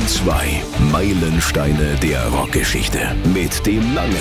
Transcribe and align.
2. 0.00 0.62
Meilensteine 0.90 1.96
der 2.02 2.26
Rockgeschichte. 2.28 3.14
Mit 3.34 3.66
dem 3.66 3.94
Langen. 3.94 4.16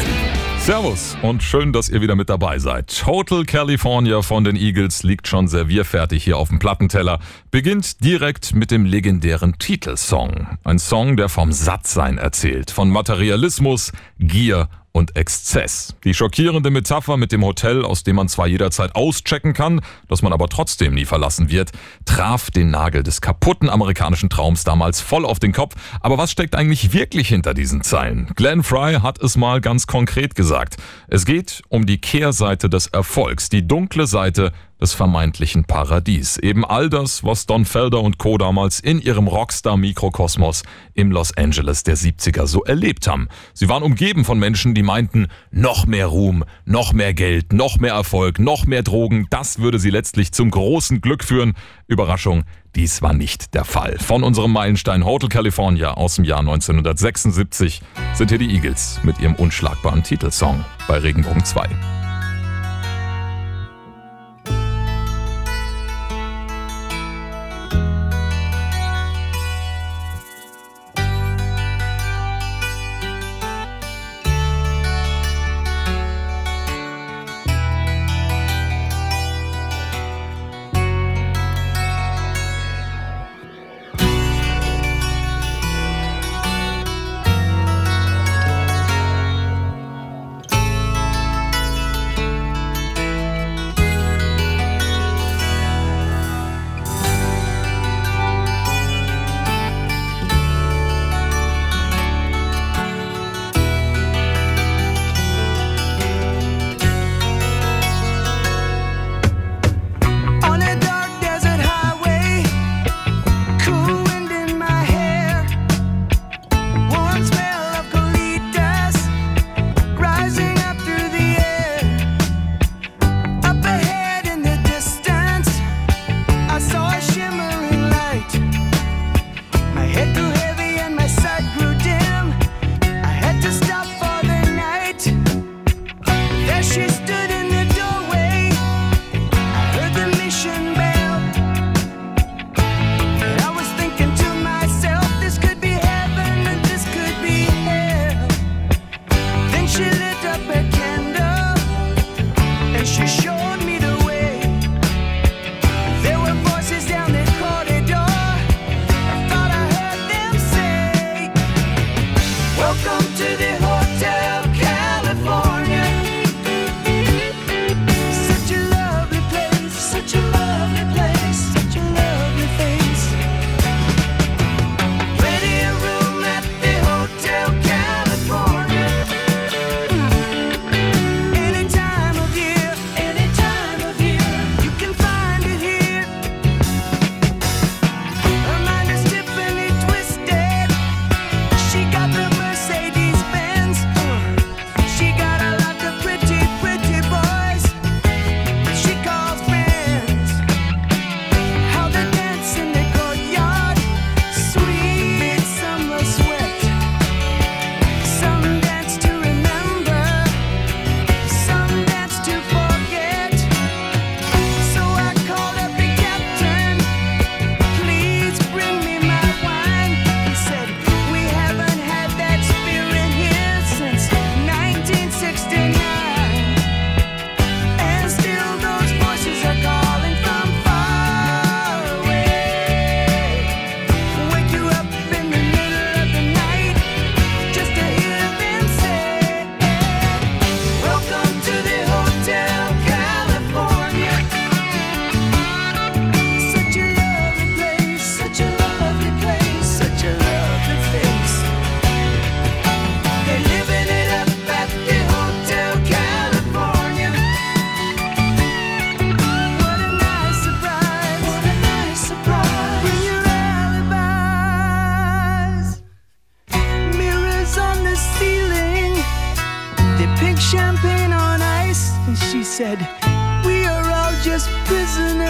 Servus 0.60 1.18
und 1.22 1.42
schön, 1.42 1.72
dass 1.72 1.88
ihr 1.88 2.02
wieder 2.02 2.16
mit 2.16 2.30
dabei 2.30 2.60
seid. 2.60 3.04
Hotel 3.08 3.46
California 3.46 4.22
von 4.22 4.44
den 4.44 4.56
Eagles 4.56 5.04
liegt 5.04 5.28
schon 5.28 5.48
servierfertig 5.48 6.24
hier 6.24 6.38
auf 6.38 6.50
dem 6.50 6.60
Plattenteller. 6.60 7.20
Beginnt 7.52 8.04
direkt 8.04 8.54
mit 8.54 8.70
dem 8.70 8.86
legendären 8.86 9.58
Titelsong. 9.58 10.60
Ein 10.64 10.78
Song, 10.78 11.16
der 11.16 11.30
vom 11.30 11.52
Sattsein 11.52 12.18
erzählt, 12.18 12.70
von 12.70 12.90
Materialismus, 12.90 13.92
Gier 14.20 14.68
und 14.92 15.16
Exzess. 15.16 15.96
Die 16.04 16.14
schockierende 16.14 16.70
Metapher 16.70 17.18
mit 17.18 17.32
dem 17.32 17.46
Hotel, 17.46 17.84
aus 17.84 18.04
dem 18.04 18.18
man 18.18 18.28
zwar 18.28 18.48
jederzeit 18.48 18.96
auschecken 18.96 19.54
kann, 19.54 19.82
das 20.08 20.22
man 20.22 20.34
aber 20.34 20.50
trotzdem 20.50 20.94
nie 20.94 21.06
verlassen 21.06 21.50
wird, 21.50 21.72
traf 22.06 22.52
den 22.52 22.72
Nagel 22.72 23.04
des 23.04 23.22
kaputten 23.22 23.70
amerikanischen 23.70 24.30
Traums 24.30 24.64
damals 24.64 25.00
voll 25.00 25.26
auf 25.26 25.40
den 25.40 25.54
Kopf. 25.54 25.76
Aber 26.02 26.18
was 26.18 26.32
steckt 26.32 26.56
eigentlich 26.56 26.94
wirklich 26.94 27.30
hinter 27.30 27.54
diesen 27.54 27.84
Zeilen? 27.84 28.32
Glenn 28.36 28.64
Fry 28.64 28.96
hat 29.02 29.22
es 29.22 29.38
mal 29.38 29.62
ganz 29.62 29.88
konkret 29.88 30.36
gesagt. 30.36 30.78
Es 31.08 31.26
geht 31.26 31.62
um 31.70 31.86
die 31.86 32.00
Kehrseite 32.00 32.70
des 32.70 32.88
Erfolgs, 32.88 33.50
die 33.50 33.68
dunkle 33.68 34.08
Seite 34.08 34.52
des 34.82 34.94
vermeintlichen 34.94 35.64
Paradies. 35.66 36.38
Eben 36.38 36.66
all 36.66 36.90
das, 36.90 37.24
was 37.24 37.46
Don 37.46 37.66
Felder 37.66 38.02
und 38.02 38.18
Co. 38.18 38.38
damals 38.38 38.80
in 38.80 39.00
ihrem 39.00 39.28
Rockstar-Mikrokosmos 39.28 40.64
im 40.96 41.12
Los 41.12 41.38
Angeles 41.38 41.84
der 41.84 41.96
70er 41.96 42.48
so 42.48 42.64
erlebt 42.64 43.08
haben. 43.08 43.28
Sie 43.54 43.70
waren 43.70 43.84
umgeben 43.84 44.26
von 44.26 44.40
Menschen, 44.40 44.74
die 44.74 44.84
meinten, 44.84 45.28
noch 45.52 45.86
mehr 45.86 46.08
Ruhm, 46.08 46.44
noch 46.66 46.94
mehr 46.94 47.14
Geld, 47.14 47.54
noch 47.54 47.78
mehr 47.78 47.94
Erfolg, 47.94 48.40
noch 48.40 48.66
mehr 48.66 48.84
Drogen, 48.84 49.28
das 49.30 49.60
würde 49.60 49.80
sie 49.80 49.92
letztlich 49.92 50.32
zum 50.32 50.50
großen 50.50 51.00
Glück 51.00 51.24
führen. 51.24 51.54
Überraschung, 51.88 52.44
dies 52.76 53.02
war 53.02 53.14
nicht 53.14 53.54
der 53.54 53.66
Fall. 53.66 53.98
Von 54.00 54.24
unserem 54.24 54.52
Meilenstein 54.52 55.06
Hotel 55.06 55.30
California 55.30 55.92
aus 55.94 56.16
dem 56.16 56.26
Jahr 56.26 56.40
1976 56.40 57.82
sind 58.14 58.30
hier 58.30 58.40
die 58.40 58.54
Eagles 58.56 59.00
mit 59.04 59.20
ihrem 59.20 59.36
unschlagbaren 59.36 60.04
Titelsong 60.04 60.66
bei 60.88 60.98
Regenbogen 60.98 61.46
2. 61.46 61.70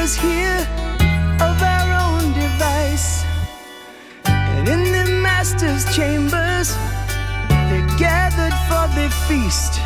here 0.10 0.68
of 1.40 1.62
our 1.62 1.90
own 1.94 2.34
device. 2.34 3.24
And 4.26 4.68
in 4.68 4.92
the 4.92 5.22
master's 5.22 5.86
chambers, 5.96 6.76
they're 7.70 7.88
gathered 8.00 8.58
for 8.68 8.88
the 8.98 9.10
feast. 9.28 9.80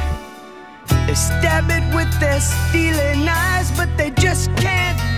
They 1.06 1.16
stab 1.16 1.70
it 1.70 1.84
with 1.94 2.18
their 2.22 2.40
stealing 2.40 3.28
eyes, 3.28 3.72
but 3.78 3.90
they 3.98 4.12
just 4.12 4.56
can't. 4.56 5.15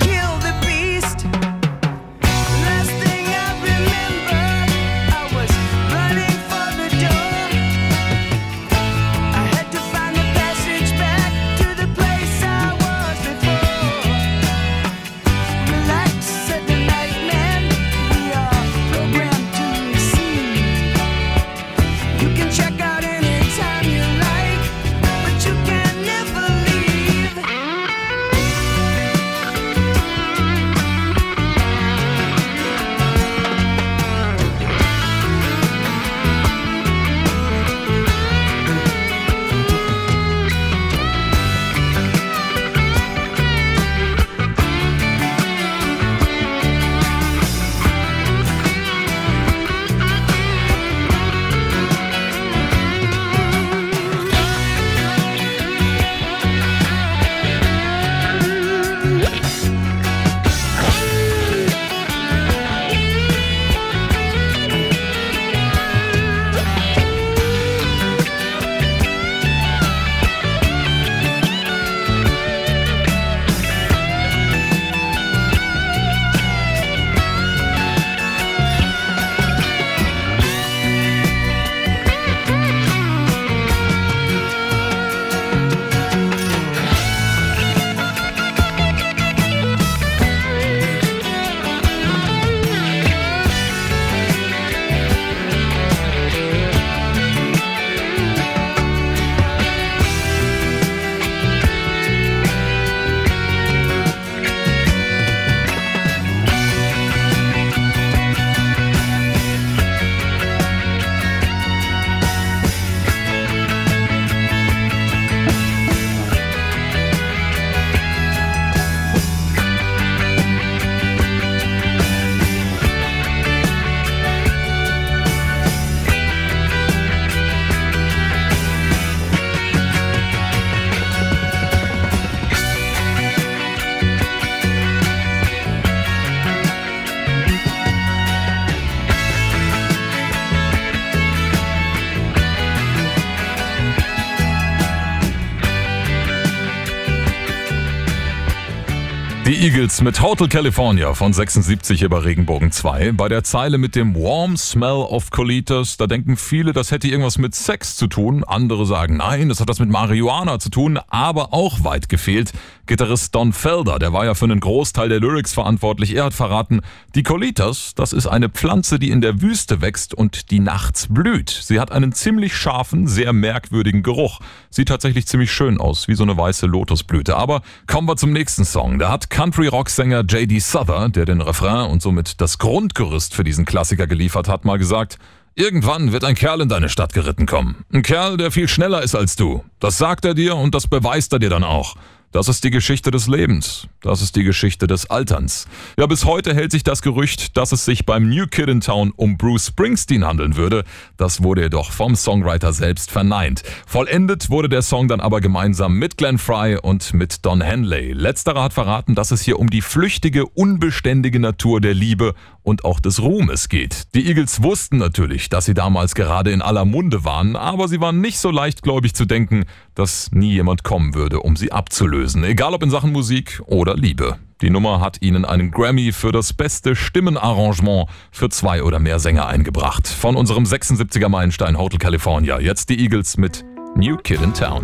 Eagles 149.78 150.02
mit 150.02 150.24
Hotel 150.24 150.48
California 150.48 151.14
von 151.14 151.34
76 151.34 152.02
über 152.02 152.26
Regenbogen 152.26 152.72
2. 152.72 153.12
Bei 153.12 153.30
der 153.30 153.44
Zeile 153.44 153.78
mit 153.78 153.96
dem 153.96 154.16
Warm 154.16 154.58
Smell 154.58 154.90
of 154.90 155.30
Colitas, 155.30 155.98
da 155.98 156.08
denken 156.08 156.36
viele, 156.36 156.74
das 156.74 156.90
hätte 156.90 157.08
irgendwas 157.08 157.38
mit 157.38 157.54
Sex 157.54 157.96
zu 157.96 158.08
tun. 158.08 158.44
Andere 158.44 158.88
sagen, 158.88 159.18
nein, 159.18 159.50
das 159.50 159.60
hat 159.60 159.68
was 159.68 159.78
mit 159.78 159.90
Marihuana 159.90 160.58
zu 160.58 160.72
tun, 160.72 160.98
aber 161.18 161.54
auch 161.54 161.84
weit 161.84 162.10
gefehlt. 162.10 162.54
Gitarrist 162.86 163.36
Don 163.36 163.52
Felder, 163.52 164.00
der 164.00 164.14
war 164.14 164.24
ja 164.26 164.34
für 164.34 164.46
einen 164.46 164.62
Großteil 164.62 165.10
der 165.10 165.20
Lyrics 165.20 165.54
verantwortlich. 165.54 166.16
Er 166.16 166.26
hat 166.26 166.34
verraten, 166.34 166.82
die 167.16 167.24
Colitas, 167.24 167.94
das 167.96 168.14
ist 168.14 168.28
eine 168.28 168.50
Pflanze, 168.50 168.98
die 168.98 169.10
in 169.10 169.20
der 169.20 169.42
Wüste 169.42 169.82
wächst 169.82 170.14
und 170.14 170.52
die 170.52 170.60
nachts 170.60 171.08
blüht. 171.10 171.50
Sie 171.50 171.80
hat 171.80 171.92
einen 171.92 172.14
ziemlich 172.14 172.56
scharfen, 172.56 173.08
sehr 173.08 173.34
merkwürdigen 173.34 174.04
Geruch. 174.04 174.40
Sieht 174.70 174.88
tatsächlich 174.88 175.28
ziemlich 175.28 175.52
schön 175.52 175.82
aus, 175.82 176.08
wie 176.08 176.16
so 176.16 176.24
eine 176.24 176.38
weiße 176.38 176.66
Lotusblüte. 176.66 177.36
Aber 177.36 177.62
kommen 177.88 178.08
wir 178.08 178.16
zum 178.16 178.32
nächsten 178.32 178.64
Song. 178.64 179.00
Da 179.00 179.10
hat 179.10 179.30
Country-Rock-Sänger 179.30 180.22
J.D. 180.22 180.60
Souther, 180.60 181.10
der 181.10 181.26
den 181.26 181.42
Refrain 181.42 181.90
und 181.90 182.02
somit 182.02 182.40
das 182.40 182.58
Grundgerüst 182.58 183.34
für 183.34 183.44
diesen 183.44 183.66
Klassiker 183.66 184.08
geliefert 184.08 184.48
hat, 184.48 184.64
mal 184.64 184.78
gesagt, 184.78 185.18
Irgendwann 185.60 186.12
wird 186.12 186.24
ein 186.24 186.36
Kerl 186.36 186.62
in 186.62 186.70
deine 186.70 186.88
Stadt 186.88 187.14
geritten 187.14 187.48
kommen. 187.48 187.84
Ein 187.92 188.04
Kerl, 188.04 188.38
der 188.38 188.52
viel 188.52 188.68
schneller 188.68 189.02
ist 189.02 189.16
als 189.16 189.36
du. 189.36 189.66
Das 189.80 189.98
sagt 189.98 190.24
er 190.24 190.36
dir 190.36 190.56
und 190.56 190.76
das 190.76 190.86
beweist 190.86 191.34
er 191.34 191.40
dir 191.40 191.50
dann 191.50 191.64
auch. 191.64 191.96
Das 192.32 192.50
ist 192.50 192.64
die 192.64 192.70
Geschichte 192.70 193.10
des 193.10 193.28
Lebens. 193.28 193.88
Das 194.02 194.22
ist 194.22 194.36
die 194.36 194.44
Geschichte 194.44 194.86
des 194.86 195.10
Alterns. 195.10 195.66
Ja, 195.98 196.06
bis 196.06 196.26
heute 196.26 196.54
hält 196.54 196.72
sich 196.72 196.84
das 196.84 197.02
Gerücht, 197.02 197.58
dass 197.58 197.72
es 197.72 197.86
sich 197.86 198.06
beim 198.06 198.30
New 198.30 198.46
Kid 198.46 198.68
in 198.68 198.82
Town 198.82 199.12
um 199.16 199.38
Bruce 199.38 199.68
Springsteen 199.68 200.28
handeln 200.28 200.58
würde. 200.58 200.84
Das 201.16 201.42
wurde 201.42 201.64
jedoch 201.64 201.92
vom 201.92 202.16
Songwriter 202.16 202.74
selbst 202.74 203.10
verneint. 203.10 203.64
Vollendet 203.88 204.52
wurde 204.52 204.70
der 204.70 204.84
Song 204.84 205.08
dann 205.08 205.22
aber 205.22 205.42
gemeinsam 205.42 205.94
mit 205.94 206.18
Glenn 206.18 206.38
Fry 206.38 206.78
und 206.80 207.16
mit 207.16 207.46
Don 207.46 207.62
Henley. 207.62 208.12
Letzterer 208.12 208.62
hat 208.62 208.74
verraten, 208.74 209.16
dass 209.16 209.32
es 209.32 209.42
hier 209.42 209.58
um 209.58 209.72
die 209.72 209.82
flüchtige, 209.82 210.46
unbeständige 210.46 211.40
Natur 211.40 211.82
der 211.82 211.96
Liebe 211.96 212.36
und 212.68 212.84
auch 212.84 213.00
des 213.00 213.22
Ruhmes 213.22 213.70
geht. 213.70 214.14
Die 214.14 214.28
Eagles 214.28 214.62
wussten 214.62 214.98
natürlich, 214.98 215.48
dass 215.48 215.64
sie 215.66 215.74
damals 215.74 216.16
gerade 216.16 216.52
in 216.52 216.62
aller 216.62 216.84
Munde 216.84 217.24
waren, 217.24 217.56
aber 217.56 217.88
sie 217.88 218.02
waren 218.02 218.20
nicht 218.20 218.40
so 218.40 218.52
leichtgläubig 218.52 219.16
zu 219.16 219.26
denken, 219.26 219.64
dass 219.96 220.32
nie 220.34 220.52
jemand 220.52 220.84
kommen 220.84 221.16
würde, 221.16 221.40
um 221.40 221.56
sie 221.56 221.72
abzulösen, 221.72 222.44
egal 222.44 222.74
ob 222.74 222.84
in 222.84 222.90
Sachen 222.90 223.14
Musik 223.14 223.62
oder 223.68 223.96
Liebe. 223.96 224.38
Die 224.62 224.70
Nummer 224.70 225.00
hat 225.00 225.22
ihnen 225.22 225.46
einen 225.46 225.72
Grammy 225.72 226.12
für 226.12 226.34
das 226.34 226.52
beste 226.52 226.96
Stimmenarrangement 226.96 228.10
für 228.32 228.50
zwei 228.50 228.84
oder 228.84 229.00
mehr 229.00 229.20
Sänger 229.20 229.48
eingebracht. 229.48 230.08
Von 230.08 230.36
unserem 230.36 230.66
76er 230.66 231.30
Meilenstein 231.30 231.78
Hotel 231.78 232.00
California. 232.00 232.60
Jetzt 232.60 232.90
die 232.90 233.00
Eagles 233.00 233.38
mit 233.38 233.64
New 233.96 234.18
Kid 234.18 234.42
in 234.42 234.54
Town. 234.54 234.84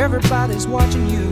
Everybody's 0.00 0.66
watching 0.66 1.06
you. 1.10 1.30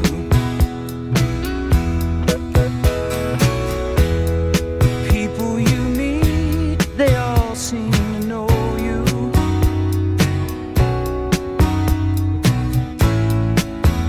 People 5.08 5.58
you 5.58 5.80
meet, 5.96 6.76
they 6.98 7.16
all 7.16 7.54
seem 7.54 7.90
to 7.90 8.20
know 8.26 8.46
you. 8.76 9.00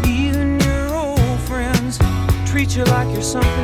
Even 0.05 0.59
your 0.59 0.93
old 0.93 1.39
friends 1.47 1.97
treat 2.45 2.75
you 2.75 2.83
like 2.83 3.07
you're 3.13 3.21
something 3.21 3.58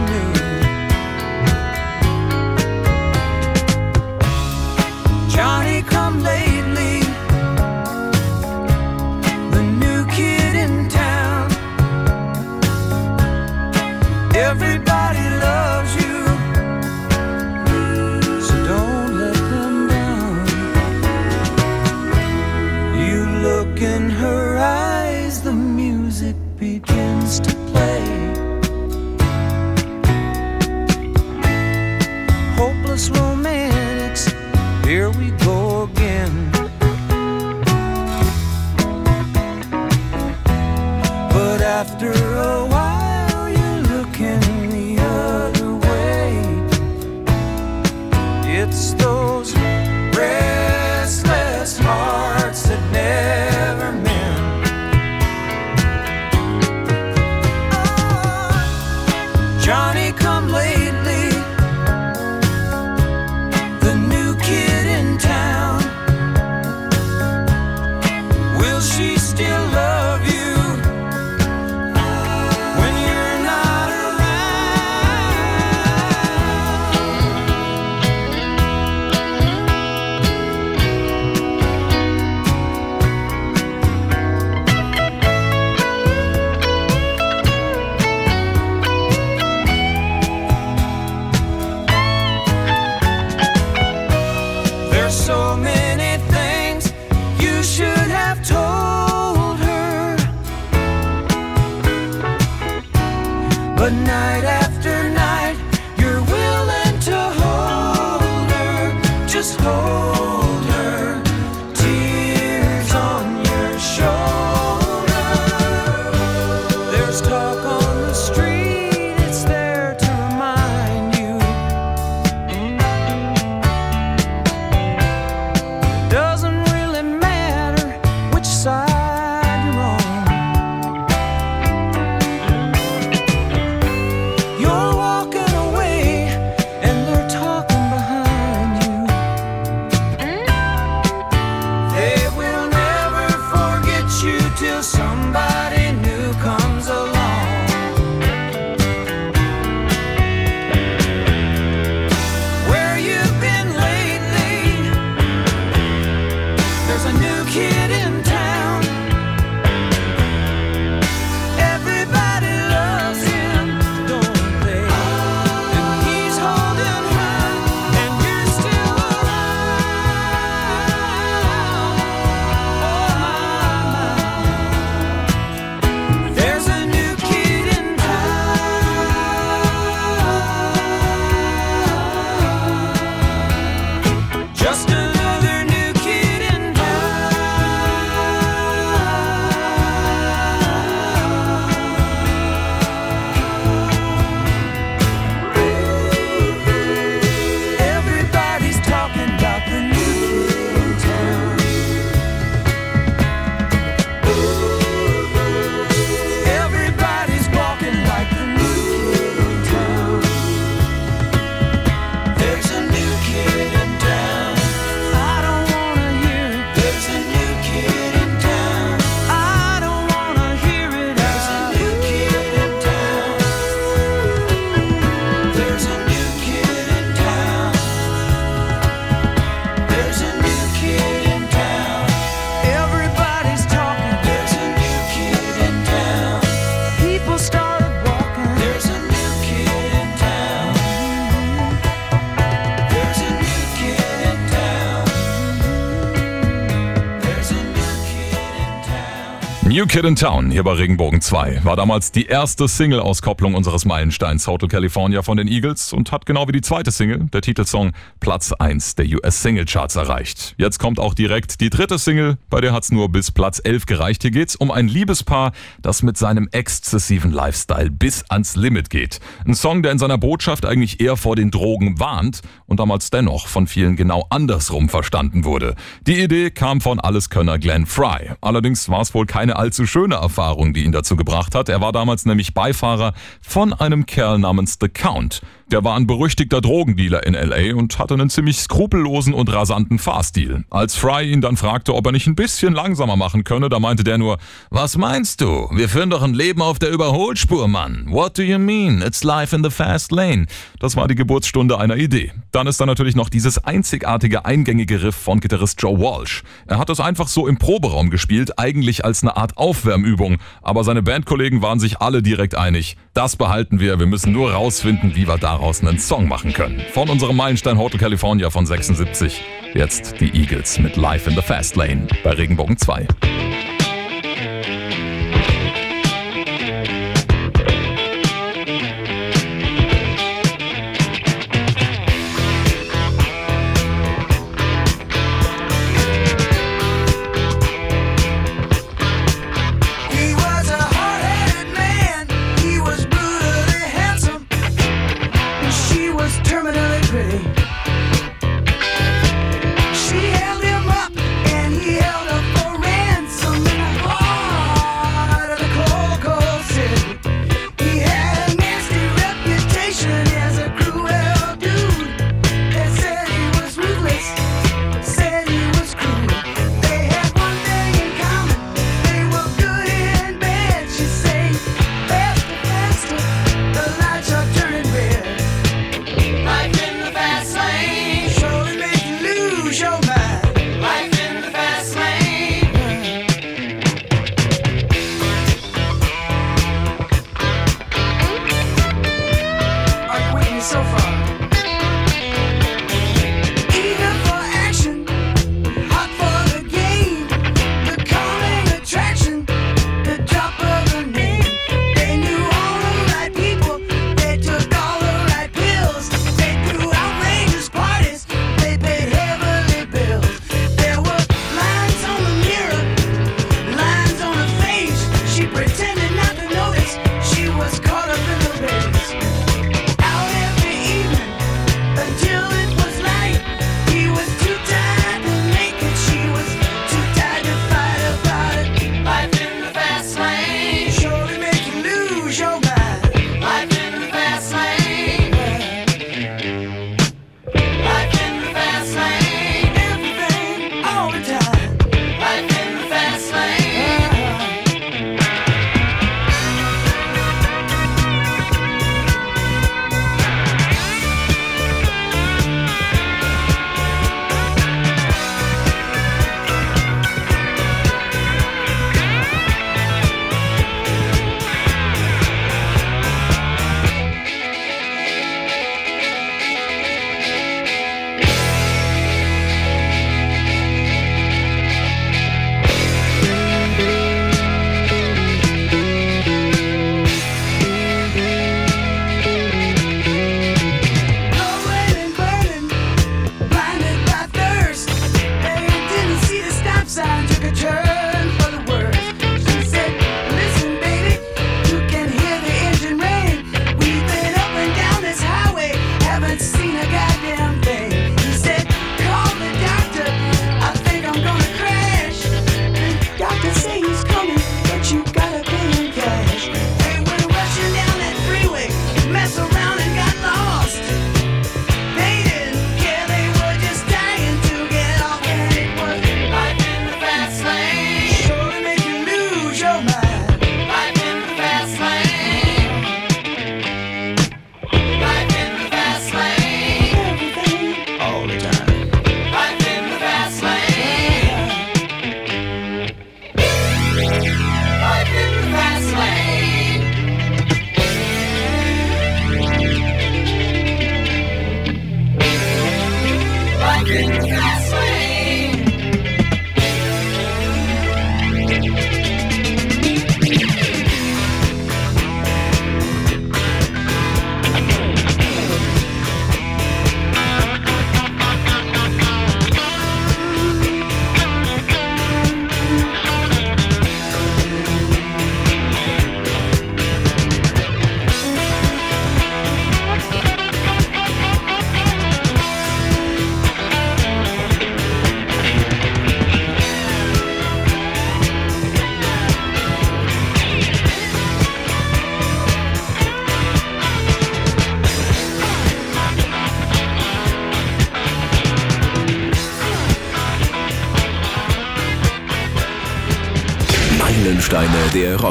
New 249.85 249.91
Kid 249.91 250.03
in 250.03 250.15
Town 250.15 250.49
hier 250.49 250.63
bei 250.63 250.71
Regenbogen 250.73 251.21
2 251.21 251.63
war 251.63 251.75
damals 251.75 252.11
die 252.11 252.25
erste 252.25 252.67
Single-Auskopplung 252.67 253.53
unseres 253.53 253.85
Meilensteins 253.85 254.47
Hotel 254.47 254.67
California 254.67 255.21
von 255.21 255.37
den 255.37 255.47
Eagles 255.47 255.93
und 255.93 256.11
hat 256.11 256.25
genau 256.25 256.47
wie 256.47 256.53
die 256.53 256.61
zweite 256.61 256.89
Single, 256.89 257.27
der 257.31 257.41
Titelsong, 257.41 257.91
Platz 258.19 258.51
1 258.51 258.95
der 258.95 259.05
US 259.05 259.43
Single 259.43 259.65
Charts 259.65 259.95
erreicht. 259.95 260.55
Jetzt 260.57 260.79
kommt 260.79 260.99
auch 260.99 261.13
direkt 261.13 261.61
die 261.61 261.69
dritte 261.69 261.99
Single, 261.99 262.39
bei 262.49 262.61
der 262.61 262.73
hat's 262.73 262.91
nur 262.91 263.09
bis 263.09 263.29
Platz 263.29 263.61
11 263.63 263.85
gereicht. 263.85 264.23
Hier 264.23 264.31
geht's 264.31 264.55
um 264.55 264.71
ein 264.71 264.87
Liebespaar, 264.87 265.51
das 265.83 266.01
mit 266.01 266.17
seinem 266.17 266.47
exzessiven 266.51 267.31
Lifestyle 267.31 267.91
bis 267.91 268.27
ans 268.27 268.55
Limit 268.55 268.89
geht. 268.89 269.19
Ein 269.45 269.53
Song, 269.53 269.83
der 269.83 269.91
in 269.91 269.99
seiner 269.99 270.17
Botschaft 270.17 270.65
eigentlich 270.65 270.99
eher 270.99 271.15
vor 271.15 271.35
den 271.35 271.51
Drogen 271.51 271.99
warnt 271.99 272.41
und 272.65 272.79
damals 272.79 273.11
dennoch 273.11 273.45
von 273.45 273.67
vielen 273.67 273.95
genau 273.95 274.25
andersrum 274.31 274.89
verstanden 274.89 275.43
wurde. 275.43 275.75
Die 276.07 276.19
Idee 276.23 276.49
kam 276.49 276.81
von 276.81 276.99
Alleskönner 276.99 277.59
Glenn 277.59 277.85
Fry. 277.85 278.31
Allerdings 278.41 278.89
war 278.89 279.01
es 279.01 279.13
wohl 279.13 279.27
keine 279.27 279.57
allzu 279.57 279.74
schöne 279.85 280.15
Erfahrung, 280.15 280.73
die 280.73 280.83
ihn 280.83 280.91
dazu 280.91 281.15
gebracht 281.15 281.55
hat. 281.55 281.69
Er 281.69 281.81
war 281.81 281.91
damals 281.91 282.25
nämlich 282.25 282.53
Beifahrer 282.53 283.13
von 283.41 283.73
einem 283.73 284.05
Kerl 284.05 284.39
namens 284.39 284.77
The 284.79 284.87
Count. 284.87 285.41
Der 285.71 285.83
war 285.83 285.95
ein 285.95 286.05
berüchtigter 286.05 286.61
Drogendealer 286.61 287.25
in 287.25 287.33
LA 287.33 287.75
und 287.75 287.97
hatte 287.97 288.13
einen 288.13 288.29
ziemlich 288.29 288.59
skrupellosen 288.59 289.33
und 289.33 289.51
rasanten 289.51 289.97
Fahrstil. 289.97 290.63
Als 290.69 290.95
Fry 290.95 291.31
ihn 291.31 291.41
dann 291.41 291.57
fragte, 291.57 291.95
ob 291.95 292.05
er 292.05 292.11
nicht 292.11 292.27
ein 292.27 292.35
bisschen 292.35 292.75
langsamer 292.75 293.15
machen 293.15 293.43
könne, 293.43 293.67
da 293.67 293.79
meinte 293.79 294.03
der 294.03 294.19
nur, 294.19 294.37
was 294.69 294.95
meinst 294.95 295.41
du? 295.41 295.67
Wir 295.73 295.89
führen 295.89 296.11
doch 296.11 296.21
ein 296.21 296.35
Leben 296.35 296.61
auf 296.61 296.77
der 296.77 296.91
Überholspur, 296.91 297.67
Mann. 297.67 298.05
What 298.09 298.37
do 298.37 298.43
you 298.43 298.59
mean? 298.59 299.01
It's 299.01 299.23
life 299.23 299.55
in 299.55 299.63
the 299.63 299.71
fast 299.71 300.11
lane. 300.11 300.45
Das 300.79 300.95
war 300.95 301.07
die 301.07 301.15
Geburtsstunde 301.15 301.79
einer 301.79 301.95
Idee. 301.95 302.31
Dann 302.51 302.67
ist 302.67 302.79
da 302.79 302.85
natürlich 302.85 303.15
noch 303.15 303.29
dieses 303.29 303.57
einzigartige 303.57 304.45
eingängige 304.45 305.01
Riff 305.01 305.15
von 305.15 305.39
Gitarrist 305.39 305.81
Joe 305.81 305.99
Walsh. 305.99 306.43
Er 306.67 306.77
hat 306.77 306.91
es 306.91 306.99
einfach 306.99 307.27
so 307.27 307.47
im 307.47 307.57
Proberaum 307.57 308.11
gespielt, 308.11 308.59
eigentlich 308.59 309.03
als 309.03 309.23
eine 309.23 309.35
Art 309.35 309.57
Aufwärmübung, 309.57 310.37
aber 310.61 310.83
seine 310.83 311.01
Bandkollegen 311.01 311.63
waren 311.63 311.79
sich 311.79 312.01
alle 312.01 312.21
direkt 312.21 312.53
einig. 312.53 312.97
Das 313.15 313.35
behalten 313.35 313.79
wir, 313.79 313.97
wir 313.97 314.05
müssen 314.05 314.31
nur 314.31 314.51
rausfinden, 314.51 315.15
wie 315.15 315.27
wir 315.27 315.39
daraus 315.55 315.81
einen 315.81 315.99
Song 315.99 316.27
machen 316.27 316.51
können. 316.51 316.81
Von 316.91 317.09
unserem 317.09 317.37
Meilenstein 317.37 317.77
Hotel 317.77 317.97
California 317.99 318.49
von 318.49 318.65
76. 318.65 319.41
Jetzt 319.73 320.19
die 320.19 320.29
Eagles 320.37 320.79
mit 320.79 320.97
Life 320.97 321.29
in 321.29 321.35
the 321.35 321.41
Fast 321.41 321.77
Lane 321.77 322.07
bei 322.23 322.31
Regenbogen 322.31 322.77
2. 322.77 323.07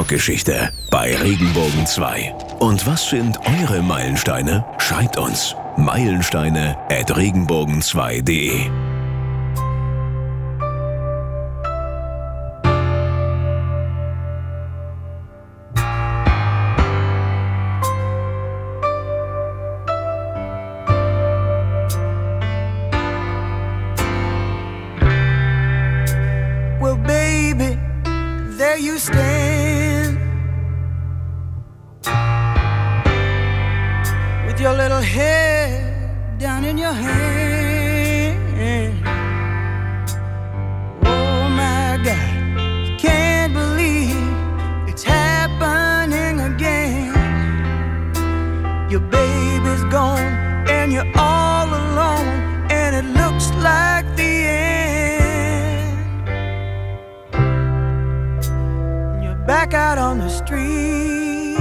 Rockgeschichte 0.05 0.71
bei 0.91 1.15
Regenbogen 1.15 1.87
2. 1.87 2.35
Und 2.59 2.85
was 2.85 3.09
sind 3.09 3.39
eure 3.39 3.81
Meilensteine? 3.81 4.63
Schreibt 4.77 5.17
uns 5.17 5.55
meilensteine 5.77 6.77
at 6.91 7.11
regenbogen2.de. 7.11 8.84
your 48.95 49.09
baby's 49.11 49.83
gone 49.91 50.21
and 50.69 50.93
you're 50.93 51.11
all 51.17 51.67
alone 51.67 52.27
and 52.71 52.95
it 52.95 53.03
looks 53.19 53.49
like 53.55 54.05
the 54.15 54.23
end. 54.23 55.97
You're 59.21 59.43
back 59.45 59.73
out 59.73 59.97
on 59.97 60.19
the 60.19 60.29
street. 60.29 61.57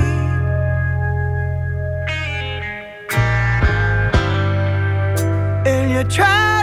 And 5.66 5.90
you're 5.90 6.04
trying 6.04 6.53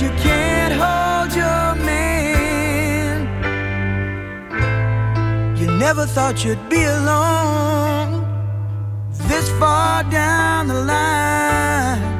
you 0.00 0.08
can't 0.26 0.74
hold 0.82 1.34
your 1.34 1.74
man. 1.84 3.26
You 5.56 5.66
never 5.78 6.06
thought 6.06 6.44
you'd 6.44 6.68
be 6.68 6.82
alone 6.82 8.24
this 9.28 9.48
far 9.60 10.02
down 10.10 10.68
the 10.68 10.74
line. 10.74 12.13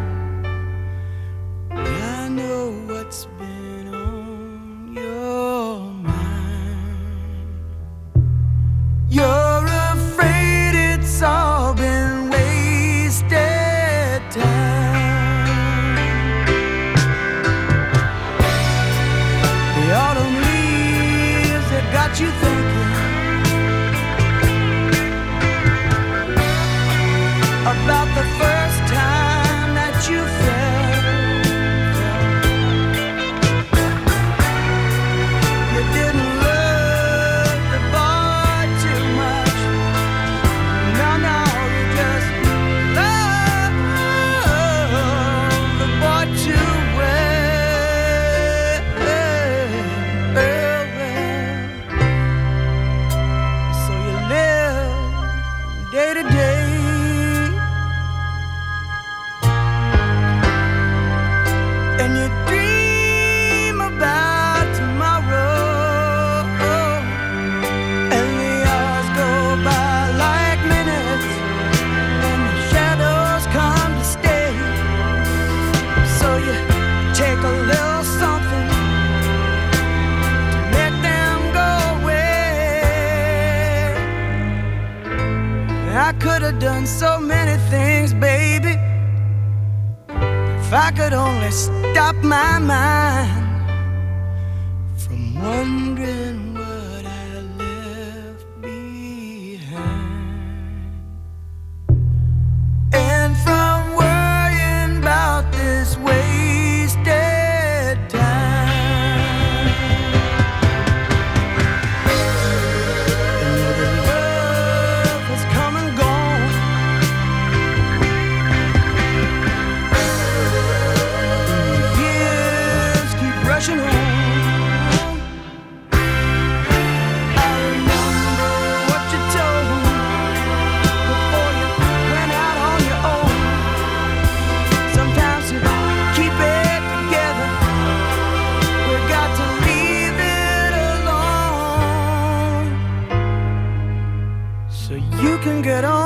get 145.64 145.83
on. 145.83 146.04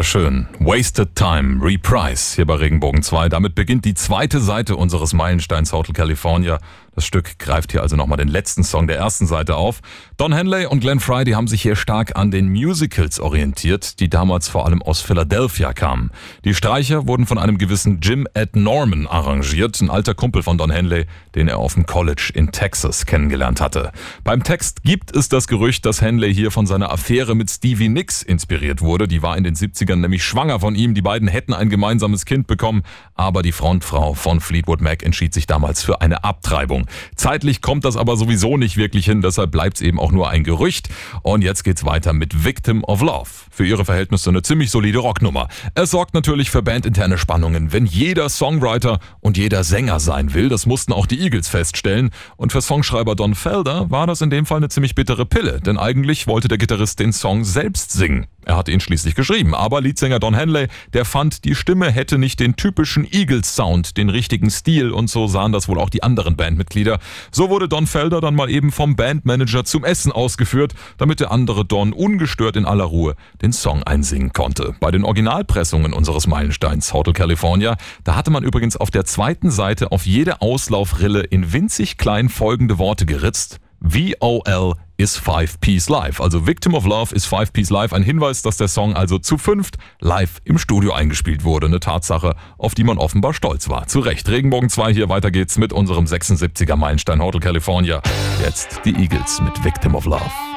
Wunderschön. 0.00 0.46
Wasted 0.60 1.14
Time, 1.14 1.62
Reprise 1.62 2.34
hier 2.36 2.46
bei 2.46 2.54
Regenbogen 2.54 3.02
2. 3.02 3.28
Damit 3.28 3.54
beginnt 3.54 3.84
die 3.84 3.92
zweite 3.92 4.40
Seite 4.40 4.76
unseres 4.76 5.12
Meilensteins 5.12 5.74
Hotel 5.74 5.92
California. 5.92 6.58
Das 6.94 7.06
Stück 7.06 7.38
greift 7.38 7.72
hier 7.72 7.82
also 7.82 7.96
nochmal 7.96 8.18
den 8.18 8.28
letzten 8.28 8.64
Song 8.64 8.86
der 8.86 8.96
ersten 8.96 9.26
Seite 9.26 9.56
auf. 9.56 9.80
Don 10.16 10.32
Henley 10.32 10.66
und 10.66 10.80
Glenn 10.80 11.00
Fry, 11.00 11.24
die 11.24 11.36
haben 11.36 11.46
sich 11.46 11.62
hier 11.62 11.76
stark 11.76 12.16
an 12.16 12.30
den 12.30 12.50
Musicals 12.50 13.20
orientiert, 13.20 14.00
die 14.00 14.10
damals 14.10 14.48
vor 14.48 14.66
allem 14.66 14.82
aus 14.82 15.00
Philadelphia 15.00 15.72
kamen. 15.72 16.10
Die 16.44 16.54
Streicher 16.54 17.06
wurden 17.06 17.26
von 17.26 17.38
einem 17.38 17.58
gewissen 17.58 18.00
Jim 18.02 18.26
Ed 18.34 18.56
Norman 18.56 19.06
arrangiert, 19.06 19.80
ein 19.80 19.88
alter 19.88 20.14
Kumpel 20.14 20.42
von 20.42 20.58
Don 20.58 20.70
Henley, 20.70 21.06
den 21.34 21.48
er 21.48 21.58
auf 21.58 21.74
dem 21.74 21.86
College 21.86 22.32
in 22.34 22.52
Texas 22.52 23.06
kennengelernt 23.06 23.60
hatte. 23.60 23.92
Beim 24.24 24.42
Text 24.42 24.82
gibt 24.82 25.14
es 25.16 25.28
das 25.28 25.46
Gerücht, 25.46 25.86
dass 25.86 26.02
Henley 26.02 26.34
hier 26.34 26.50
von 26.50 26.66
seiner 26.66 26.92
Affäre 26.92 27.34
mit 27.34 27.50
Stevie 27.50 27.88
Nicks 27.88 28.22
inspiriert 28.22 28.82
wurde. 28.82 29.08
Die 29.08 29.22
war 29.22 29.36
in 29.36 29.44
den 29.44 29.54
70ern 29.54 29.96
nämlich 29.96 30.24
schwanger 30.24 30.60
von 30.60 30.74
ihm. 30.74 30.94
Die 30.94 31.02
beiden 31.02 31.28
hätten 31.28 31.54
ein 31.54 31.70
gemeinsames 31.70 32.24
Kind 32.26 32.46
bekommen, 32.46 32.82
aber 33.14 33.42
die 33.42 33.52
Frontfrau 33.52 34.14
von 34.14 34.40
Fleetwood 34.40 34.80
Mac 34.80 35.02
entschied 35.02 35.32
sich 35.32 35.46
damals 35.46 35.82
für 35.82 36.00
eine 36.00 36.24
Abtreibung. 36.24 36.86
Zeitlich 37.16 37.60
kommt 37.60 37.84
das 37.84 37.96
aber 37.96 38.16
sowieso 38.16 38.56
nicht 38.56 38.76
wirklich 38.76 39.04
hin, 39.04 39.22
deshalb 39.22 39.50
bleibt 39.50 39.76
es 39.76 39.82
eben 39.82 39.98
auch 39.98 40.12
nur 40.12 40.30
ein 40.30 40.44
Gerücht. 40.44 40.88
Und 41.22 41.42
jetzt 41.42 41.64
geht's 41.64 41.84
weiter 41.84 42.12
mit 42.12 42.44
Victim 42.44 42.84
of 42.84 43.00
Love. 43.00 43.28
Für 43.50 43.66
ihre 43.66 43.84
Verhältnisse 43.84 44.30
eine 44.30 44.42
ziemlich 44.42 44.70
solide 44.70 44.98
Rocknummer. 44.98 45.48
Es 45.74 45.90
sorgt 45.90 46.14
natürlich 46.14 46.50
für 46.50 46.62
bandinterne 46.62 47.18
Spannungen, 47.18 47.72
wenn 47.72 47.86
jeder 47.86 48.28
Songwriter 48.28 49.00
und 49.20 49.36
jeder 49.36 49.64
Sänger 49.64 50.00
sein 50.00 50.34
will. 50.34 50.48
Das 50.48 50.66
mussten 50.66 50.92
auch 50.92 51.06
die 51.06 51.20
Eagles 51.20 51.48
feststellen. 51.48 52.10
Und 52.36 52.52
für 52.52 52.62
Songschreiber 52.62 53.14
Don 53.14 53.34
Felder 53.34 53.90
war 53.90 54.06
das 54.06 54.20
in 54.20 54.30
dem 54.30 54.46
Fall 54.46 54.58
eine 54.58 54.68
ziemlich 54.68 54.94
bittere 54.94 55.26
Pille, 55.26 55.60
denn 55.60 55.78
eigentlich 55.78 56.26
wollte 56.26 56.48
der 56.48 56.58
Gitarrist 56.58 57.00
den 57.00 57.12
Song 57.12 57.44
selbst 57.44 57.92
singen. 57.92 58.26
Er 58.44 58.56
hatte 58.56 58.72
ihn 58.72 58.80
schließlich 58.80 59.14
geschrieben, 59.14 59.54
aber 59.54 59.80
Leadsänger 59.80 60.18
Don 60.18 60.34
Henley, 60.34 60.68
der 60.92 61.04
fand, 61.04 61.44
die 61.44 61.54
Stimme 61.54 61.90
hätte 61.90 62.18
nicht 62.18 62.40
den 62.40 62.56
typischen 62.56 63.06
Eagles-Sound, 63.10 63.96
den 63.96 64.08
richtigen 64.08 64.50
Stil 64.50 64.90
und 64.90 65.10
so 65.10 65.26
sahen 65.26 65.52
das 65.52 65.68
wohl 65.68 65.78
auch 65.78 65.90
die 65.90 66.02
anderen 66.02 66.36
Bandmitglieder. 66.36 66.98
So 67.30 67.50
wurde 67.50 67.68
Don 67.68 67.86
Felder 67.86 68.20
dann 68.20 68.34
mal 68.34 68.50
eben 68.50 68.72
vom 68.72 68.96
Bandmanager 68.96 69.64
zum 69.64 69.84
Essen 69.84 70.12
ausgeführt, 70.12 70.74
damit 70.98 71.20
der 71.20 71.30
andere 71.30 71.64
Don 71.64 71.92
ungestört 71.92 72.56
in 72.56 72.64
aller 72.64 72.84
Ruhe 72.84 73.14
den 73.42 73.52
Song 73.52 73.82
einsingen 73.82 74.32
konnte. 74.32 74.74
Bei 74.80 74.90
den 74.90 75.04
Originalpressungen 75.04 75.92
unseres 75.92 76.26
Meilensteins 76.26 76.92
Hotel 76.92 77.12
California, 77.12 77.76
da 78.04 78.16
hatte 78.16 78.30
man 78.30 78.42
übrigens 78.42 78.76
auf 78.76 78.90
der 78.90 79.04
zweiten 79.04 79.50
Seite 79.50 79.92
auf 79.92 80.06
jede 80.06 80.40
Auslaufrille 80.40 81.20
in 81.20 81.52
winzig 81.52 81.98
klein 81.98 82.28
folgende 82.28 82.78
Worte 82.78 83.06
geritzt. 83.06 83.60
VOL 83.80 84.74
is 85.00 85.16
Five 85.16 85.58
Piece 85.62 85.88
Live. 85.88 86.20
Also 86.20 86.46
Victim 86.46 86.74
of 86.74 86.84
Love 86.84 87.14
is 87.14 87.24
Five 87.24 87.54
Piece 87.54 87.70
Live. 87.70 87.94
Ein 87.94 88.02
Hinweis, 88.02 88.42
dass 88.42 88.58
der 88.58 88.68
Song 88.68 88.94
also 88.94 89.18
zu 89.18 89.38
fünft 89.38 89.78
live 90.00 90.42
im 90.44 90.58
Studio 90.58 90.92
eingespielt 90.92 91.42
wurde. 91.42 91.68
Eine 91.68 91.80
Tatsache, 91.80 92.36
auf 92.58 92.74
die 92.74 92.84
man 92.84 92.98
offenbar 92.98 93.32
stolz 93.32 93.70
war. 93.70 93.86
Zu 93.86 94.00
Recht. 94.00 94.28
Regenbogen 94.28 94.68
2 94.68 94.92
hier. 94.92 95.08
Weiter 95.08 95.30
geht's 95.30 95.56
mit 95.56 95.72
unserem 95.72 96.04
76er 96.04 96.76
Meilenstein 96.76 97.22
Hotel 97.22 97.40
California. 97.40 98.02
Jetzt 98.44 98.80
die 98.84 98.94
Eagles 98.94 99.40
mit 99.40 99.64
Victim 99.64 99.94
of 99.94 100.04
Love. 100.04 100.49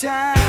time. 0.00 0.39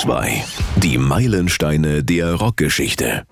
2. 0.00 0.42
Die 0.76 0.96
Meilensteine 0.96 2.02
der 2.02 2.32
Rockgeschichte. 2.32 3.24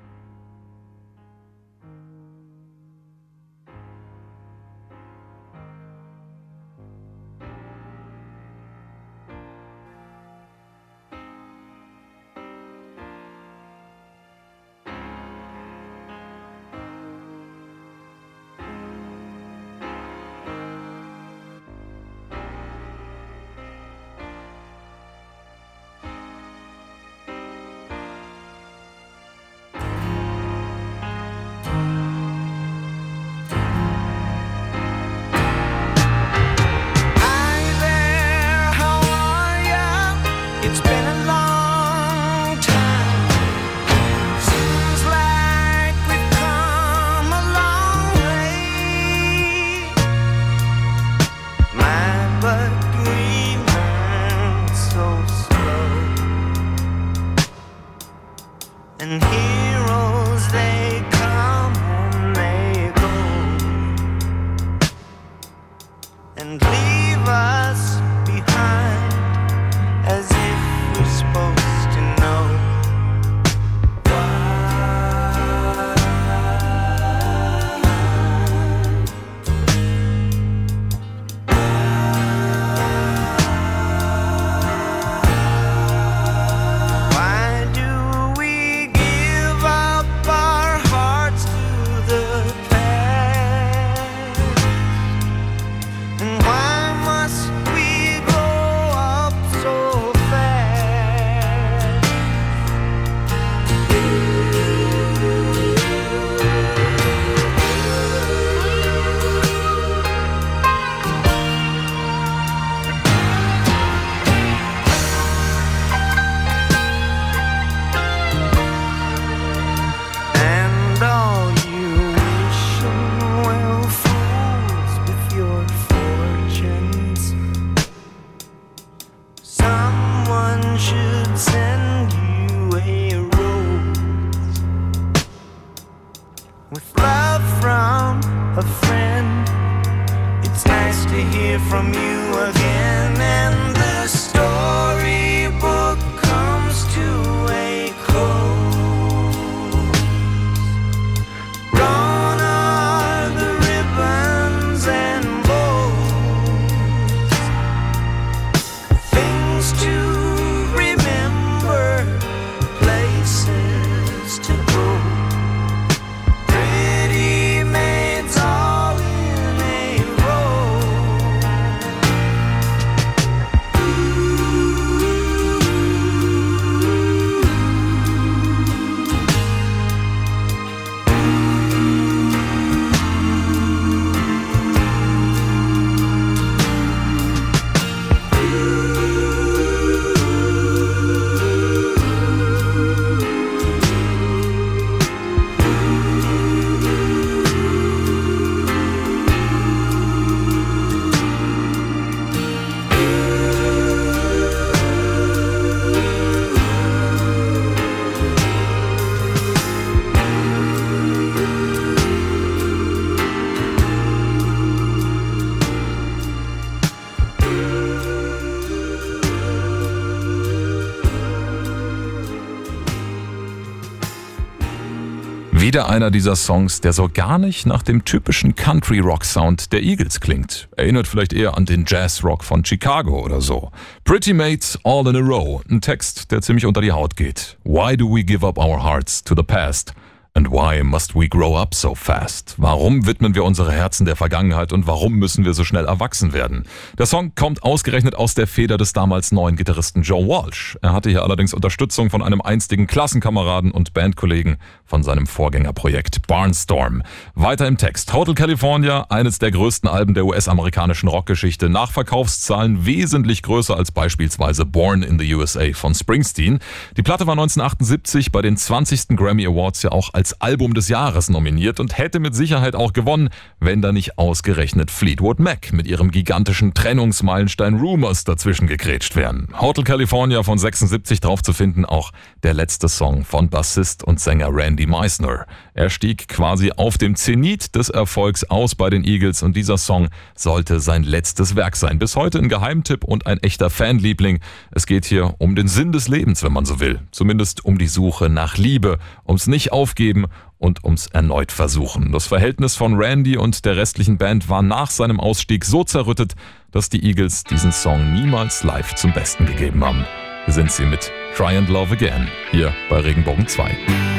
Wieder 225.79 225.91
einer 225.91 226.11
dieser 226.11 226.35
Songs, 226.35 226.81
der 226.81 226.93
so 226.93 227.09
gar 227.09 227.39
nicht 227.39 227.65
nach 227.65 227.85
dem 227.85 228.05
typischen 228.05 228.57
Country-Rock-Sound 228.57 229.73
der 229.73 229.81
Eagles 229.81 230.19
klingt. 230.19 230.69
Erinnert 230.77 231.07
vielleicht 231.07 231.33
eher 231.33 231.57
an 231.57 231.67
den 231.67 231.85
Jazz-Rock 231.87 232.43
von 232.43 232.65
Chicago 232.65 233.25
oder 233.25 233.41
so. 233.41 233.71
Pretty 234.03 234.33
Mates 234.33 234.77
All 234.83 235.07
in 235.07 235.15
a 235.15 235.21
Row, 235.21 235.63
ein 235.71 235.81
Text, 235.81 236.33
der 236.33 236.43
ziemlich 236.43 236.67
unter 236.67 236.81
die 236.81 236.91
Haut 236.91 237.15
geht. 237.15 237.59
Why 237.63 237.97
do 237.97 238.13
we 238.13 238.25
give 238.25 238.45
up 238.45 238.59
our 238.59 238.83
hearts 238.83 239.23
to 239.23 239.37
the 239.37 239.45
past? 239.45 239.95
And 240.39 240.53
why 240.53 240.85
must 240.85 241.17
we 241.17 241.29
grow 241.29 241.57
up 241.57 241.75
so 241.75 241.97
fast? 241.97 242.55
Warum 242.59 243.07
widmen 243.07 243.35
wir 243.35 243.43
unsere 243.43 243.73
Herzen 243.73 244.07
der 244.07 244.15
Vergangenheit 244.15 244.73
und 244.73 244.87
warum 244.87 245.15
müssen 245.15 245.45
wir 245.45 245.53
so 245.53 245.65
schnell 245.65 245.85
erwachsen 245.85 246.33
werden? 246.33 246.65
Der 246.97 247.07
Song 247.07 247.35
kommt 247.35 247.65
ausgerechnet 247.65 248.15
aus 248.15 248.37
der 248.37 248.47
Feder 248.47 248.77
des 248.77 248.93
damals 248.93 249.33
neuen 249.33 249.57
Gitarristen 249.57 250.03
Joe 250.03 250.29
Walsh. 250.29 250.79
Er 250.81 250.93
hatte 250.93 251.11
hier 251.11 251.25
allerdings 251.25 251.55
Unterstützung 251.55 252.09
von 252.09 252.23
einem 252.23 252.41
einstigen 252.41 252.87
Klassenkameraden 252.87 253.73
und 253.73 253.95
Bandkollegen 253.95 254.59
von 254.85 255.03
seinem 255.03 255.27
Vorgängerprojekt 255.27 256.29
Barnstorm. 256.29 257.03
Weiter 257.35 257.67
im 257.67 257.77
Text. 257.77 258.13
Hotel 258.13 258.37
California, 258.37 259.07
eines 259.09 259.41
der 259.41 259.51
größten 259.51 259.89
Alben 259.89 260.15
der 260.15 260.25
US-amerikanischen 260.25 261.09
Rockgeschichte, 261.09 261.69
nach 261.69 261.91
Verkaufszahlen 261.91 262.87
wesentlich 262.87 263.43
größer 263.43 263.77
als 263.77 263.91
beispielsweise 263.91 264.65
Born 264.65 265.03
in 265.03 265.19
the 265.19 265.35
USA 265.35 265.73
von 265.75 265.97
Springsteen. 265.97 266.61
Die 266.97 267.03
Platte 267.03 267.27
war 267.27 267.33
1978 267.33 268.31
bei 268.31 268.41
den 268.41 268.57
20. 268.57 269.17
Grammy 269.17 269.45
Awards 269.45 269.83
ja 269.83 269.91
auch 269.91 270.15
als 270.15 270.28
als 270.29 270.41
Album 270.43 270.75
des 270.75 270.89
Jahres 270.89 271.31
nominiert 271.31 271.81
und 271.81 271.97
hätte 271.97 272.21
mit 272.21 272.35
Sicherheit 272.35 272.75
auch 272.75 272.93
gewonnen, 272.93 273.31
wenn 273.61 273.81
da 273.81 273.93
nicht 273.93 274.19
ausgerechnet 274.19 274.91
Fleetwood 274.91 275.39
Mac 275.39 275.73
mit 275.73 275.87
ihrem 275.87 276.11
gigantischen 276.11 276.75
Trennungsmeilenstein 276.75 277.77
Rumors 277.77 278.25
dazwischen 278.25 278.67
gegrätscht 278.67 279.17
wären. 279.17 279.49
Hotel 279.59 279.85
California 279.85 280.43
von 280.43 280.59
76 280.59 281.21
drauf 281.21 281.43
zu 281.43 281.53
finden, 281.55 281.87
auch 281.87 282.11
der 282.43 282.53
letzte 282.53 282.89
Song 282.89 283.25
von 283.25 283.49
Bassist 283.49 284.05
und 284.05 284.21
Sänger 284.21 284.49
Randy 284.53 284.87
Meisner. 284.87 285.47
Er 285.79 285.91
stieg 285.91 286.27
quasi 286.27 286.73
auf 286.73 286.99
dem 286.99 287.15
Zenit 287.15 287.77
des 287.77 287.89
Erfolgs 287.89 288.43
aus 288.43 288.75
bei 288.75 288.91
den 288.91 289.05
Eagles 289.05 289.45
und 289.45 289.55
dieser 289.55 289.79
Song 289.79 290.09
sollte 290.35 290.81
sein 290.81 291.05
letztes 291.05 291.55
Werk 291.55 291.77
sein. 291.77 292.01
Bis 292.01 292.17
heute 292.17 292.41
ein 292.41 292.49
Geheimtipp 292.49 293.05
und 293.05 293.29
ein 293.29 293.39
echter 293.45 293.71
Fanliebling. 293.71 294.41
Es 294.73 294.87
geht 294.87 295.05
hier 295.05 295.37
um 295.39 295.55
den 295.55 295.69
Sinn 295.69 295.93
des 295.93 296.09
Lebens, 296.09 296.43
wenn 296.43 296.53
man 296.53 296.65
so 296.65 296.81
will. 296.81 296.99
Zumindest 297.13 297.65
um 297.65 297.79
die 297.79 297.87
Suche 297.87 298.29
nach 298.29 298.57
Liebe, 298.57 298.99
ums 299.25 299.47
nicht 299.47 299.71
aufgeben 299.71 300.27
und 300.59 300.83
ums 300.83 301.07
erneut 301.07 301.53
versuchen. 301.53 302.11
Das 302.11 302.27
Verhältnis 302.27 302.75
von 302.75 302.95
Randy 302.95 303.37
und 303.37 303.65
der 303.65 303.77
restlichen 303.77 304.19
Band 304.19 304.49
war 304.49 304.63
nach 304.63 304.91
seinem 304.91 305.21
Ausstieg 305.21 305.65
so 305.65 305.85
zerrüttet, 305.85 306.35
dass 306.73 306.89
die 306.89 307.05
Eagles 307.05 307.45
diesen 307.45 307.71
Song 307.71 308.15
niemals 308.15 308.65
live 308.65 308.97
zum 308.97 309.13
Besten 309.13 309.47
gegeben 309.47 309.85
haben. 309.85 310.05
Hier 310.45 310.55
sind 310.55 310.73
sie 310.73 310.87
mit 310.87 311.13
Try 311.37 311.57
and 311.57 311.69
Love 311.69 311.95
Again, 311.95 312.27
hier 312.51 312.75
bei 312.91 312.99
Regenbogen 312.99 313.47
2. 313.47 314.18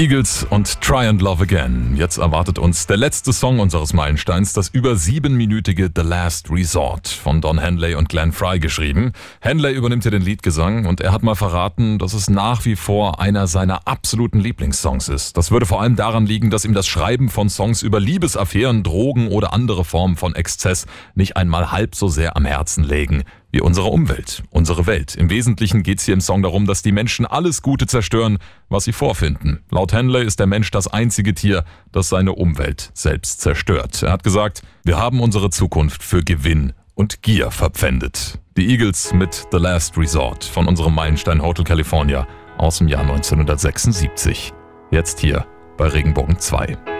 Eagles 0.00 0.46
und 0.48 0.80
Try 0.80 1.08
and 1.08 1.20
Love 1.20 1.42
Again. 1.42 1.94
Jetzt 1.94 2.16
erwartet 2.16 2.58
uns 2.58 2.86
der 2.86 2.96
letzte 2.96 3.34
Song 3.34 3.60
unseres 3.60 3.92
Meilensteins, 3.92 4.54
das 4.54 4.70
über 4.70 4.96
siebenminütige 4.96 5.90
The 5.94 6.00
Last 6.00 6.50
Resort 6.50 7.06
von 7.06 7.42
Don 7.42 7.58
Henley 7.58 7.94
und 7.94 8.08
Glenn 8.08 8.32
Fry 8.32 8.58
geschrieben. 8.58 9.12
Henley 9.42 9.74
übernimmt 9.74 10.04
hier 10.04 10.10
den 10.10 10.22
Liedgesang 10.22 10.86
und 10.86 11.02
er 11.02 11.12
hat 11.12 11.22
mal 11.22 11.34
verraten, 11.34 11.98
dass 11.98 12.14
es 12.14 12.30
nach 12.30 12.64
wie 12.64 12.76
vor 12.76 13.20
einer 13.20 13.46
seiner 13.46 13.86
absoluten 13.86 14.40
Lieblingssongs 14.40 15.10
ist. 15.10 15.36
Das 15.36 15.50
würde 15.50 15.66
vor 15.66 15.82
allem 15.82 15.96
daran 15.96 16.24
liegen, 16.24 16.48
dass 16.48 16.64
ihm 16.64 16.72
das 16.72 16.86
Schreiben 16.86 17.28
von 17.28 17.50
Songs 17.50 17.82
über 17.82 18.00
Liebesaffären, 18.00 18.82
Drogen 18.82 19.28
oder 19.28 19.52
andere 19.52 19.84
Formen 19.84 20.16
von 20.16 20.34
Exzess 20.34 20.86
nicht 21.14 21.36
einmal 21.36 21.72
halb 21.72 21.94
so 21.94 22.08
sehr 22.08 22.38
am 22.38 22.46
Herzen 22.46 22.84
legen 22.84 23.24
wie 23.52 23.60
unsere 23.60 23.88
Umwelt, 23.88 24.42
unsere 24.50 24.86
Welt. 24.86 25.14
Im 25.14 25.30
Wesentlichen 25.30 25.82
geht 25.82 25.98
es 25.98 26.04
hier 26.04 26.14
im 26.14 26.20
Song 26.20 26.42
darum, 26.42 26.66
dass 26.66 26.82
die 26.82 26.92
Menschen 26.92 27.26
alles 27.26 27.62
Gute 27.62 27.86
zerstören, 27.86 28.38
was 28.68 28.84
sie 28.84 28.92
vorfinden. 28.92 29.60
Laut 29.70 29.92
Henley 29.92 30.24
ist 30.24 30.38
der 30.38 30.46
Mensch 30.46 30.70
das 30.70 30.88
einzige 30.88 31.34
Tier, 31.34 31.64
das 31.92 32.08
seine 32.08 32.32
Umwelt 32.32 32.90
selbst 32.94 33.40
zerstört. 33.40 34.02
Er 34.02 34.12
hat 34.12 34.22
gesagt, 34.22 34.62
wir 34.84 34.98
haben 34.98 35.20
unsere 35.20 35.50
Zukunft 35.50 36.02
für 36.02 36.22
Gewinn 36.22 36.72
und 36.94 37.22
Gier 37.22 37.50
verpfändet. 37.50 38.38
Die 38.56 38.68
Eagles 38.68 39.12
mit 39.12 39.46
The 39.50 39.58
Last 39.58 39.96
Resort 39.96 40.44
von 40.44 40.68
unserem 40.68 40.94
Meilenstein 40.94 41.42
Hotel 41.42 41.64
California 41.64 42.26
aus 42.58 42.78
dem 42.78 42.88
Jahr 42.88 43.02
1976. 43.02 44.52
Jetzt 44.90 45.20
hier 45.20 45.46
bei 45.76 45.88
Regenbogen 45.88 46.38
2. 46.38 46.99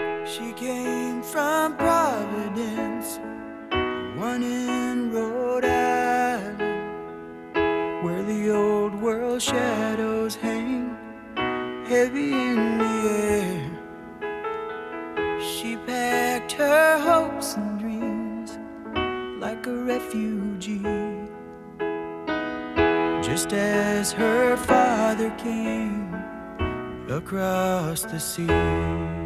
World 9.01 9.41
shadows 9.41 10.35
hang 10.35 10.95
heavy 11.87 12.33
in 12.33 12.77
the 12.77 13.09
air. 13.09 13.71
She 15.41 15.75
packed 15.75 16.51
her 16.51 16.99
hopes 16.99 17.55
and 17.55 17.79
dreams 17.79 18.59
like 19.41 19.65
a 19.65 19.73
refugee, 19.73 20.83
just 23.23 23.53
as 23.53 24.11
her 24.11 24.55
father 24.55 25.31
came 25.31 26.13
across 27.09 28.03
the 28.03 28.19
sea. 28.19 29.20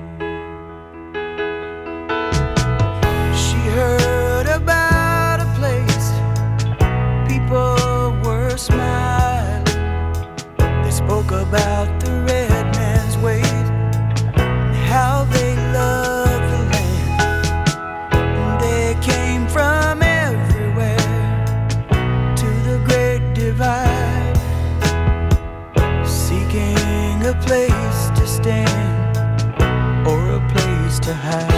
To 31.06 31.14
hide. 31.14 31.55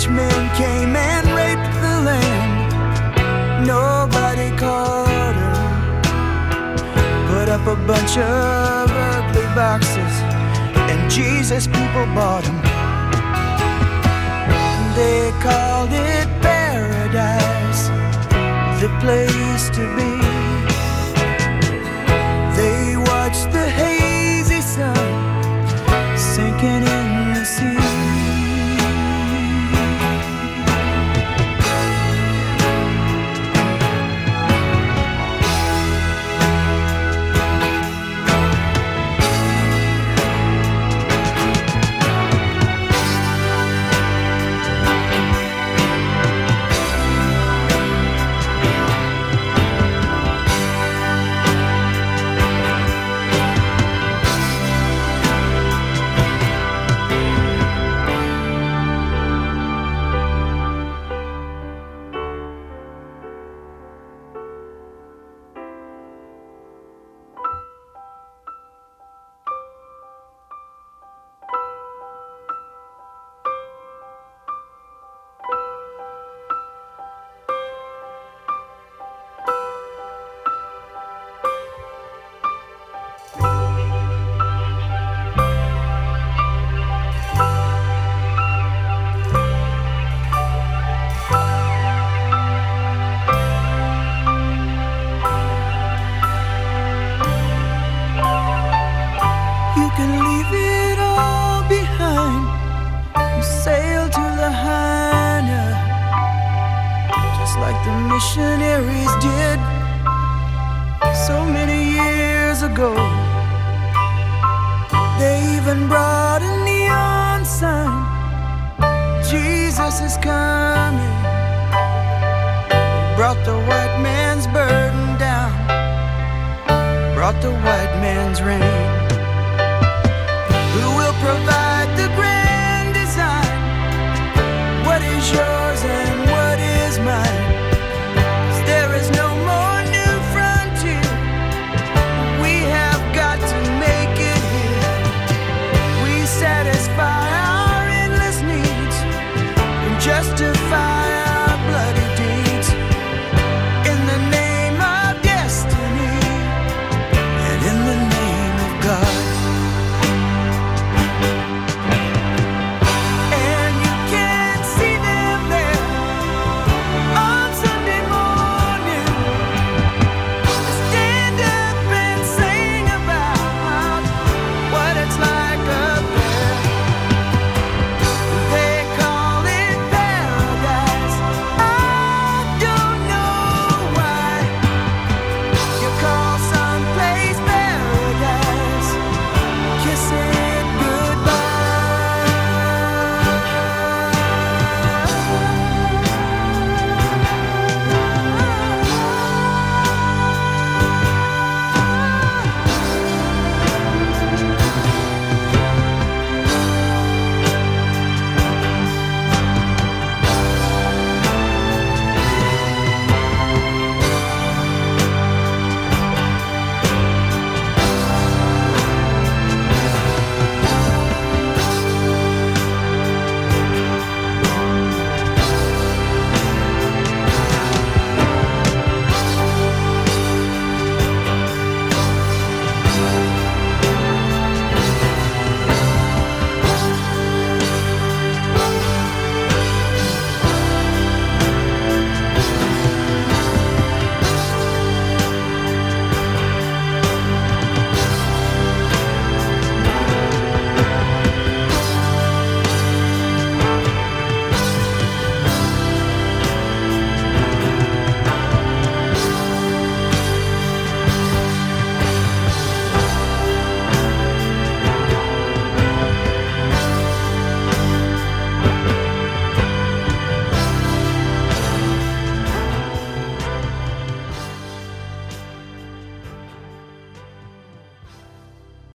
Rich 0.00 0.08
men 0.08 0.56
came 0.56 0.96
and 0.96 1.26
raped 1.36 1.74
the 1.82 2.00
land. 2.08 3.66
Nobody 3.66 4.50
caught 4.56 5.34
her. 5.34 6.00
Put 7.28 7.48
up 7.48 7.66
a 7.66 7.76
bunch 7.86 8.16
of 8.16 8.90
ugly 8.90 9.44
boxes, 9.54 10.14
and 10.90 11.10
Jesus 11.10 11.66
people 11.66 12.06
bought 12.14 12.44
them. 12.44 12.60
They 14.96 15.32
called 15.42 15.92
it 15.92 16.28
paradise, 16.40 17.88
the 18.80 18.88
place 19.00 19.68
to 19.76 19.82
be. 19.96 20.19